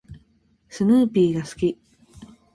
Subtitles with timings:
[0.67, 1.77] スヌーピーが好き。